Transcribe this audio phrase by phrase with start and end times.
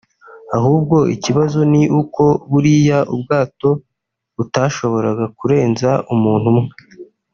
[0.57, 3.69] ahubwo ikibazo ni uko buriya bwato
[4.35, 6.73] butashoboraga kurenza umuntu umwe